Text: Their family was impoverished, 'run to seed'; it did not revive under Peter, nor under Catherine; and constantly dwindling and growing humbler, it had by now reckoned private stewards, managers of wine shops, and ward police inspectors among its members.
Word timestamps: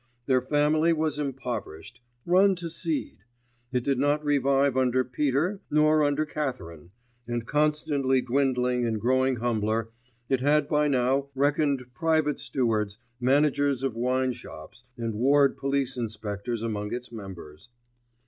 Their 0.25 0.41
family 0.41 0.93
was 0.93 1.19
impoverished, 1.19 2.01
'run 2.25 2.55
to 2.55 2.71
seed'; 2.71 3.19
it 3.71 3.83
did 3.83 3.99
not 3.99 4.25
revive 4.25 4.75
under 4.75 5.03
Peter, 5.03 5.61
nor 5.69 6.03
under 6.03 6.25
Catherine; 6.25 6.89
and 7.27 7.45
constantly 7.45 8.19
dwindling 8.19 8.83
and 8.83 8.99
growing 8.99 9.35
humbler, 9.35 9.89
it 10.27 10.39
had 10.39 10.67
by 10.67 10.87
now 10.87 11.27
reckoned 11.35 11.85
private 11.93 12.39
stewards, 12.39 12.97
managers 13.19 13.83
of 13.83 13.95
wine 13.95 14.33
shops, 14.33 14.83
and 14.97 15.13
ward 15.13 15.55
police 15.55 15.95
inspectors 15.97 16.63
among 16.63 16.91
its 16.93 17.11
members. 17.11 17.69